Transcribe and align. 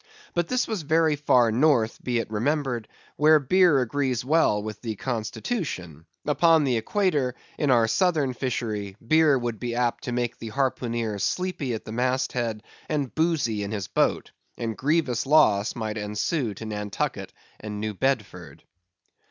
But 0.33 0.47
this 0.47 0.67
was 0.67 0.81
very 0.81 1.15
far 1.15 1.51
North, 1.51 2.03
be 2.03 2.17
it 2.17 2.31
remembered, 2.31 2.87
where 3.17 3.37
beer 3.39 3.81
agrees 3.81 4.25
well 4.25 4.63
with 4.63 4.81
the 4.81 4.95
constitution; 4.95 6.07
upon 6.25 6.63
the 6.63 6.75
Equator, 6.75 7.35
in 7.59 7.69
our 7.69 7.87
southern 7.87 8.33
fishery, 8.33 8.97
beer 9.07 9.37
would 9.37 9.59
be 9.59 9.75
apt 9.75 10.05
to 10.05 10.11
make 10.11 10.39
the 10.39 10.49
harpooneer 10.49 11.19
sleepy 11.19 11.75
at 11.75 11.85
the 11.85 11.91
mast 11.91 12.31
head 12.33 12.63
and 12.89 13.13
boozy 13.13 13.61
in 13.61 13.69
his 13.69 13.87
boat; 13.87 14.31
and 14.57 14.75
grievous 14.75 15.27
loss 15.27 15.75
might 15.75 15.99
ensue 15.99 16.55
to 16.55 16.65
Nantucket 16.65 17.31
and 17.59 17.79
New 17.79 17.93
Bedford. 17.93 18.63